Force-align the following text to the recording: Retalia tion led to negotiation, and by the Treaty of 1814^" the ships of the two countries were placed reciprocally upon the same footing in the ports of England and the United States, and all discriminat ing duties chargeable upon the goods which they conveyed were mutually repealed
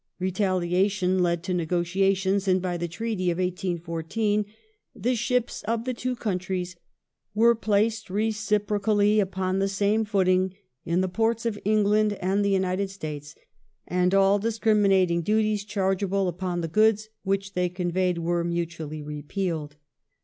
Retalia 0.19 0.89
tion 0.89 1.19
led 1.21 1.43
to 1.43 1.53
negotiation, 1.53 2.39
and 2.47 2.59
by 2.59 2.75
the 2.75 2.87
Treaty 2.87 3.29
of 3.29 3.37
1814^" 3.37 4.45
the 4.95 5.13
ships 5.13 5.61
of 5.67 5.85
the 5.85 5.93
two 5.93 6.15
countries 6.15 6.75
were 7.35 7.53
placed 7.53 8.09
reciprocally 8.09 9.19
upon 9.19 9.59
the 9.59 9.67
same 9.67 10.03
footing 10.03 10.55
in 10.85 11.01
the 11.01 11.07
ports 11.07 11.45
of 11.45 11.59
England 11.63 12.13
and 12.13 12.43
the 12.43 12.49
United 12.49 12.89
States, 12.89 13.35
and 13.87 14.15
all 14.15 14.39
discriminat 14.39 15.11
ing 15.11 15.21
duties 15.21 15.63
chargeable 15.63 16.27
upon 16.27 16.61
the 16.61 16.67
goods 16.67 17.09
which 17.21 17.53
they 17.53 17.69
conveyed 17.69 18.17
were 18.17 18.43
mutually 18.43 19.03
repealed 19.03 19.75